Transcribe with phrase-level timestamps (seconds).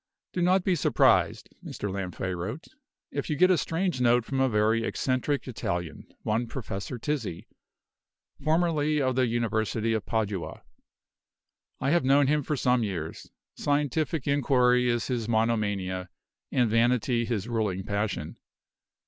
[0.33, 1.91] "Do not be surprised" (Mr.
[1.91, 2.65] Lanfray wrote)
[3.11, 7.45] "if you get a strange note from a very eccentric Italian, one Professor Tizzi,
[8.43, 10.63] formerly of the University of Padua.
[11.79, 13.29] I have known him for some years.
[13.53, 16.09] Scientific inquiry is his monomania,
[16.51, 18.37] and vanity his ruling passion.